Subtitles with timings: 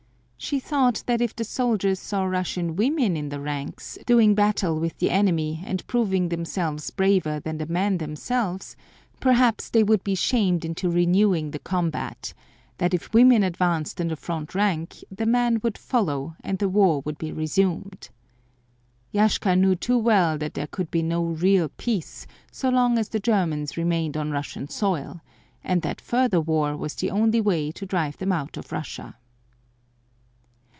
[0.43, 4.97] She thought that if the soldiers saw Russian women in the ranks, doing battle with
[4.97, 8.75] the enemy and proving themselves braver than the men themselves,
[9.19, 12.33] perhaps they would be shamed into renewing the combat;
[12.79, 17.01] that if women advanced in the front rank, the men would follow and the war
[17.05, 18.09] would be resumed.
[19.13, 23.19] Yashka knew too well that there could be no real peace so long as the
[23.19, 25.21] Germans remained on Russian soil;
[25.63, 29.15] and that further war was the only way to drive them out of Russia.